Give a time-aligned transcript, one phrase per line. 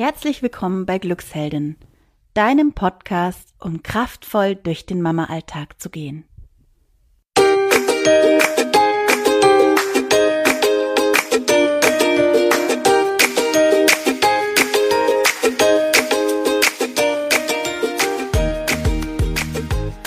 [0.00, 1.74] Herzlich willkommen bei Glücksheldin,
[2.32, 6.22] deinem Podcast, um kraftvoll durch den Mama-Alltag zu gehen.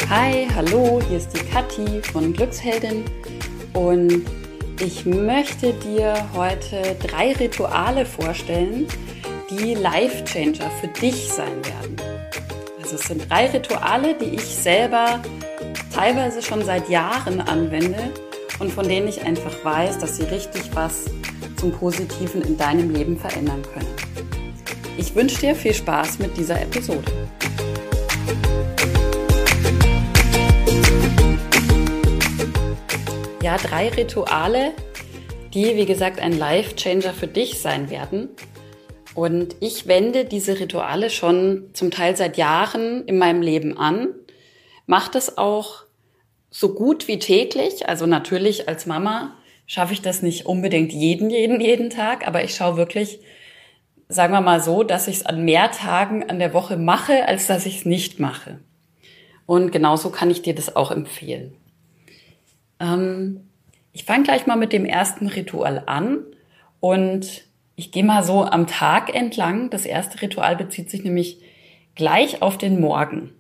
[0.10, 3.04] Hi, hallo, hier ist die Kathi von Glücksheldin
[3.73, 4.26] und
[4.80, 8.88] ich möchte dir heute drei Rituale vorstellen,
[9.52, 11.97] die Life Changer für dich sein werden.
[12.82, 15.21] Also es sind drei Rituale, die ich selber
[15.93, 18.14] teilweise schon seit Jahren anwende
[18.59, 21.06] und von denen ich einfach weiß, dass sie richtig was
[21.57, 23.93] zum Positiven in deinem Leben verändern können.
[24.97, 27.11] Ich wünsche dir viel Spaß mit dieser Episode.
[33.44, 34.72] Ja, drei Rituale,
[35.53, 38.30] die, wie gesagt, ein Life Changer für dich sein werden
[39.14, 44.09] und ich wende diese Rituale schon zum Teil seit Jahren in meinem Leben an,
[44.86, 45.84] mache das auch
[46.50, 47.88] so gut wie täglich.
[47.88, 52.56] Also natürlich als Mama schaffe ich das nicht unbedingt jeden, jeden, jeden Tag, aber ich
[52.56, 53.20] schaue wirklich,
[54.08, 57.48] sagen wir mal so, dass ich es an mehr Tagen an der Woche mache, als
[57.48, 58.59] dass ich es nicht mache.
[59.45, 61.54] Und genauso kann ich dir das auch empfehlen.
[62.80, 63.50] Ähm,
[63.94, 66.20] ich fange gleich mal mit dem ersten Ritual an
[66.80, 67.44] und
[67.82, 69.72] ich gehe mal so am Tag entlang.
[69.72, 71.40] Das erste Ritual bezieht sich nämlich
[71.96, 73.32] gleich auf den Morgen.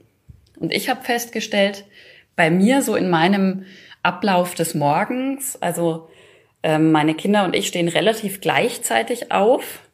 [0.59, 1.85] Und ich habe festgestellt,
[2.35, 3.65] bei mir so in meinem
[4.01, 6.09] Ablauf des Morgens, also
[6.63, 9.87] ähm, meine Kinder und ich stehen relativ gleichzeitig auf,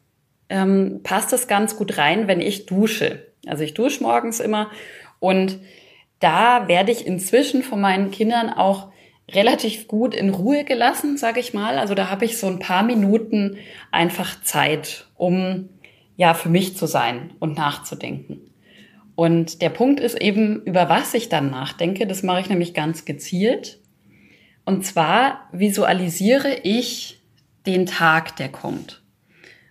[0.47, 3.27] ähm, passt es ganz gut rein, wenn ich dusche.
[3.47, 4.71] Also ich dusche morgens immer
[5.19, 5.59] und
[6.21, 8.93] da werde ich inzwischen von meinen Kindern auch
[9.31, 11.77] relativ gut in Ruhe gelassen, sage ich mal.
[11.77, 13.57] Also da habe ich so ein paar Minuten
[13.91, 15.69] einfach Zeit, um
[16.15, 18.41] ja für mich zu sein und nachzudenken.
[19.15, 22.05] Und der Punkt ist eben, über was ich dann nachdenke.
[22.05, 23.79] Das mache ich nämlich ganz gezielt.
[24.63, 27.21] Und zwar visualisiere ich
[27.65, 29.01] den Tag, der kommt.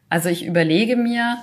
[0.09, 1.39] Also ich überlege mir,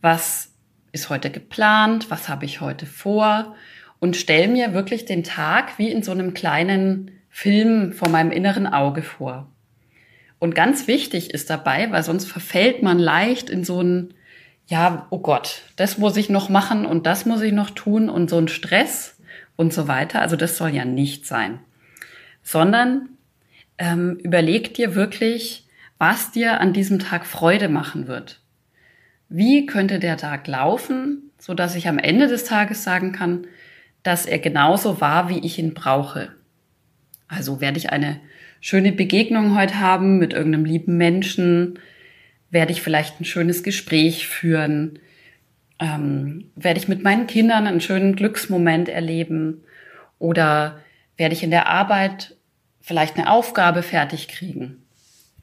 [0.00, 0.54] was
[0.92, 3.54] ist heute geplant, was habe ich heute vor
[3.98, 8.66] und stelle mir wirklich den Tag wie in so einem kleinen Film vor meinem inneren
[8.66, 9.50] Auge vor.
[10.38, 14.12] Und ganz wichtig ist dabei, weil sonst verfällt man leicht in so ein,
[14.66, 18.28] ja, oh Gott, das muss ich noch machen und das muss ich noch tun und
[18.28, 19.18] so ein Stress
[19.56, 20.20] und so weiter.
[20.20, 21.60] Also das soll ja nicht sein.
[22.42, 23.08] Sondern
[23.78, 25.66] ähm, überleg dir wirklich,
[25.96, 28.40] was dir an diesem Tag Freude machen wird.
[29.30, 33.46] Wie könnte der Tag laufen, so dass ich am Ende des Tages sagen kann,
[34.02, 36.32] dass er genauso war, wie ich ihn brauche.
[37.32, 38.20] Also werde ich eine
[38.60, 41.78] schöne Begegnung heute haben mit irgendeinem lieben Menschen?
[42.50, 44.98] Werde ich vielleicht ein schönes Gespräch führen?
[45.78, 49.64] Ähm, werde ich mit meinen Kindern einen schönen Glücksmoment erleben?
[50.18, 50.80] Oder
[51.16, 52.36] werde ich in der Arbeit
[52.82, 54.82] vielleicht eine Aufgabe fertig kriegen?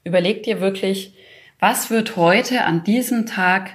[0.04, 1.14] Überleg dir wirklich,
[1.58, 3.72] was wird heute an diesem Tag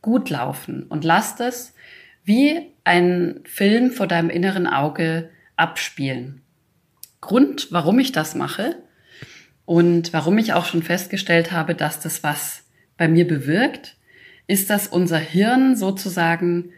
[0.00, 1.74] gut laufen und lass das
[2.24, 6.40] wie ein Film vor deinem inneren Auge abspielen.
[7.20, 8.76] Grund, warum ich das mache
[9.64, 12.64] und warum ich auch schon festgestellt habe, dass das was
[12.96, 13.96] bei mir bewirkt,
[14.46, 16.72] ist, dass unser Hirn sozusagen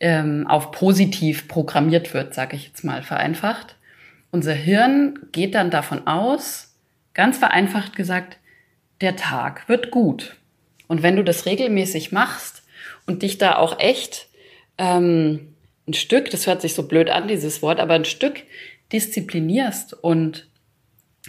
[0.00, 3.76] ähm, auf positiv programmiert wird, sage ich jetzt mal vereinfacht.
[4.30, 6.74] Unser Hirn geht dann davon aus,
[7.12, 8.38] ganz vereinfacht gesagt,
[9.00, 10.36] der Tag wird gut.
[10.88, 12.62] Und wenn du das regelmäßig machst
[13.06, 14.28] und dich da auch echt
[14.78, 15.54] ähm,
[15.86, 18.42] ein Stück, das hört sich so blöd an, dieses Wort, aber ein Stück
[18.92, 20.48] disziplinierst und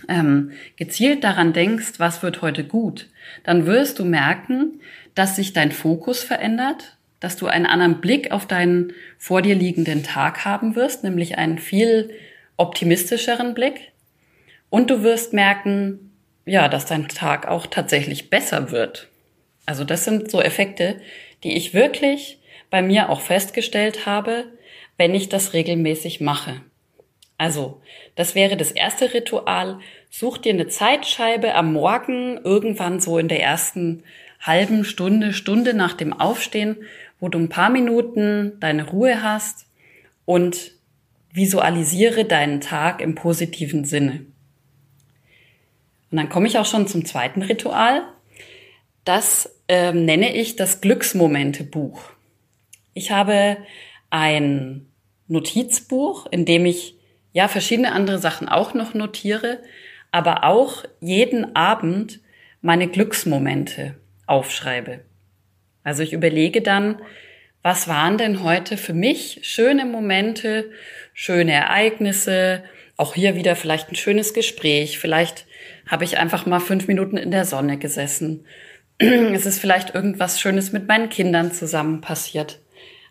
[0.09, 3.09] ähm, gezielt daran denkst, was wird heute gut,
[3.43, 4.81] dann wirst du merken,
[5.13, 10.03] dass sich dein Fokus verändert, dass du einen anderen Blick auf deinen vor dir liegenden
[10.03, 12.11] Tag haben wirst, nämlich einen viel
[12.57, 13.91] optimistischeren Blick.
[14.69, 16.11] Und du wirst merken,
[16.45, 19.07] ja, dass dein Tag auch tatsächlich besser wird.
[19.65, 21.01] Also das sind so Effekte,
[21.43, 22.39] die ich wirklich
[22.69, 24.45] bei mir auch festgestellt habe,
[24.97, 26.61] wenn ich das regelmäßig mache.
[27.37, 27.81] Also,
[28.15, 29.79] das wäre das erste Ritual.
[30.09, 34.03] Such dir eine Zeitscheibe am Morgen, irgendwann so in der ersten
[34.39, 36.77] halben Stunde, Stunde nach dem Aufstehen,
[37.19, 39.67] wo du ein paar Minuten deine Ruhe hast
[40.25, 40.71] und
[41.33, 44.25] visualisiere deinen Tag im positiven Sinne.
[46.11, 48.03] Und dann komme ich auch schon zum zweiten Ritual.
[49.03, 52.01] Das ähm, nenne ich das Glücksmomente-Buch.
[52.93, 53.57] Ich habe
[54.09, 54.87] ein
[55.27, 56.95] Notizbuch, in dem ich
[57.35, 59.59] ja, verschiedene andere Sachen auch noch notiere,
[60.09, 62.21] aber auch jeden Abend
[62.61, 63.95] meine Glücksmomente
[64.25, 65.01] aufschreibe.
[65.83, 66.97] Also ich überlege dann,
[67.61, 70.71] was waren denn heute für mich schöne Momente,
[71.13, 72.63] schöne Ereignisse,
[72.95, 75.45] auch hier wieder vielleicht ein schönes Gespräch, vielleicht
[75.89, 78.45] habe ich einfach mal fünf Minuten in der Sonne gesessen.
[78.97, 82.59] Es ist vielleicht irgendwas Schönes mit meinen Kindern zusammen passiert.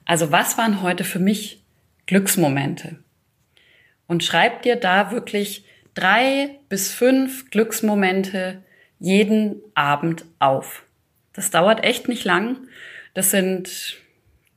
[0.06, 1.62] Also was waren heute für mich
[2.06, 3.03] Glücksmomente?
[4.14, 8.62] Und schreib dir da wirklich drei bis fünf Glücksmomente
[9.00, 10.84] jeden Abend auf.
[11.32, 12.68] Das dauert echt nicht lang.
[13.14, 13.98] Das sind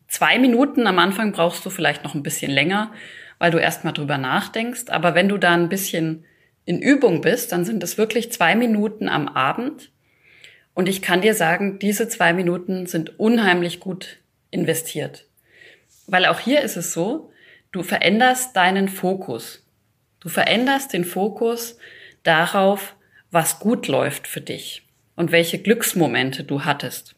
[0.08, 0.86] zwei Minuten.
[0.86, 2.94] Am Anfang brauchst du vielleicht noch ein bisschen länger,
[3.40, 4.90] weil du erstmal drüber nachdenkst.
[4.90, 6.24] Aber wenn du da ein bisschen
[6.66, 9.90] in Übung bist, dann sind es wirklich zwei Minuten am Abend.
[10.76, 14.20] Und ich kann dir sagen, diese zwei Minuten sind unheimlich gut
[14.52, 15.26] investiert.
[16.06, 17.32] Weil auch hier ist es so,
[17.72, 19.66] du veränderst deinen Fokus.
[20.20, 21.78] Du veränderst den Fokus
[22.24, 22.96] darauf,
[23.32, 24.84] was gut läuft für dich
[25.16, 27.16] und welche Glücksmomente du hattest.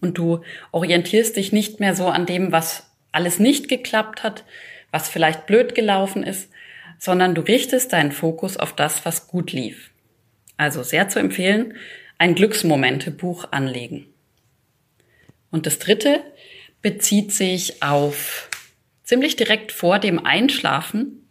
[0.00, 0.42] Und du
[0.72, 4.44] orientierst dich nicht mehr so an dem, was alles nicht geklappt hat,
[4.90, 6.50] was vielleicht blöd gelaufen ist,
[6.98, 9.90] sondern du richtest deinen Fokus auf das, was gut lief.
[10.56, 11.74] Also sehr zu empfehlen,
[12.18, 14.06] ein Glücksmomente-Buch anlegen.
[15.50, 16.22] Und das dritte
[16.82, 18.49] bezieht sich auf
[19.10, 21.28] ziemlich direkt vor dem Einschlafen.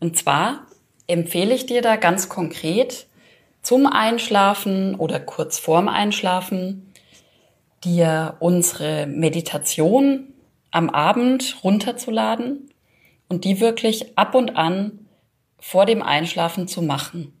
[0.00, 0.66] Und zwar
[1.06, 3.08] empfehle ich dir da ganz konkret
[3.60, 6.94] zum Einschlafen oder kurz vorm Einschlafen
[7.84, 10.32] dir unsere Meditation
[10.70, 12.72] am Abend runterzuladen
[13.28, 15.06] und die wirklich ab und an
[15.58, 17.38] vor dem Einschlafen zu machen.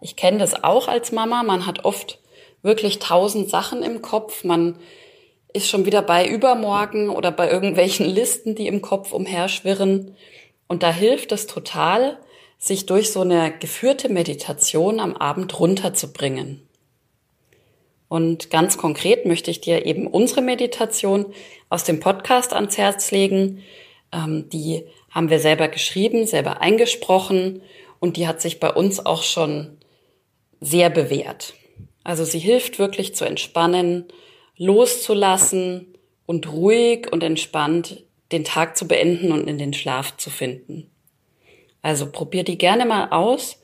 [0.00, 1.42] Ich kenne das auch als Mama.
[1.42, 2.20] Man hat oft
[2.62, 4.44] wirklich tausend Sachen im Kopf.
[4.44, 4.78] Man
[5.58, 10.16] ist schon wieder bei übermorgen oder bei irgendwelchen Listen, die im Kopf umherschwirren.
[10.66, 12.18] Und da hilft es total,
[12.58, 16.62] sich durch so eine geführte Meditation am Abend runterzubringen.
[18.08, 21.26] Und ganz konkret möchte ich dir eben unsere Meditation
[21.68, 23.62] aus dem Podcast ans Herz legen.
[24.12, 27.62] Ähm, die haben wir selber geschrieben, selber eingesprochen
[28.00, 29.76] und die hat sich bei uns auch schon
[30.60, 31.54] sehr bewährt.
[32.02, 34.06] Also sie hilft wirklich zu entspannen,
[34.58, 35.94] loszulassen
[36.26, 40.90] und ruhig und entspannt den Tag zu beenden und in den Schlaf zu finden.
[41.80, 43.62] Also probier die gerne mal aus.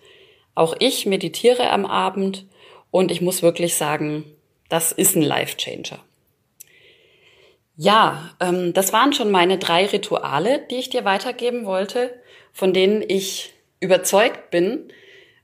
[0.54, 2.46] Auch ich meditiere am Abend
[2.90, 4.24] und ich muss wirklich sagen,
[4.68, 5.98] das ist ein Life-Changer.
[7.76, 12.14] Ja, ähm, das waren schon meine drei Rituale, die ich dir weitergeben wollte,
[12.52, 14.92] von denen ich überzeugt bin,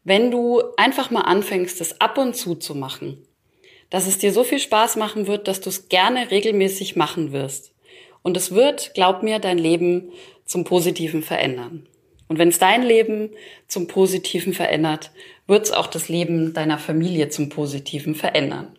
[0.05, 3.26] wenn du einfach mal anfängst, das ab und zu zu machen,
[3.91, 7.73] dass es dir so viel Spaß machen wird, dass du es gerne regelmäßig machen wirst.
[8.23, 10.13] Und es wird, glaub mir, dein Leben
[10.45, 11.87] zum Positiven verändern.
[12.29, 13.31] Und wenn es dein Leben
[13.67, 15.11] zum Positiven verändert,
[15.49, 18.79] wird es auch das Leben deiner Familie zum Positiven verändern.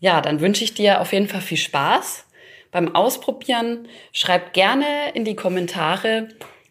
[0.00, 2.24] Ja, dann wünsche ich dir auf jeden Fall viel Spaß
[2.70, 3.88] beim Ausprobieren.
[4.12, 6.28] Schreib gerne in die Kommentare,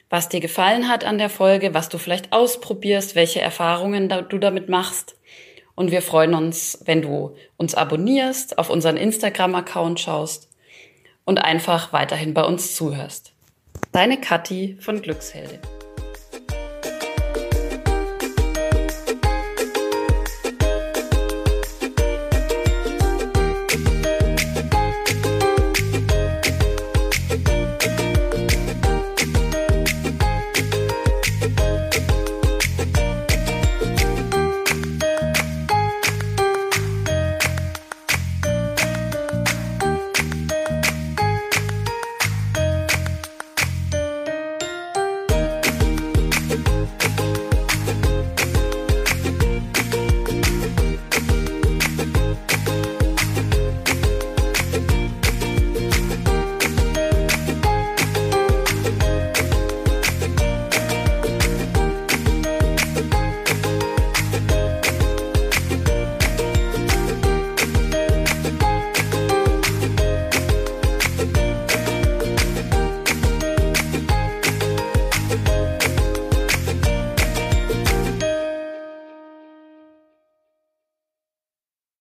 [0.09, 4.69] was dir gefallen hat an der Folge, was du vielleicht ausprobierst, welche Erfahrungen du damit
[4.69, 5.15] machst.
[5.77, 10.49] Und wir freuen uns, wenn du uns abonnierst, auf unseren Instagram-Account schaust
[11.23, 13.33] und einfach weiterhin bei uns zuhörst.
[13.91, 15.59] Deine Kathi von Glücksheldin.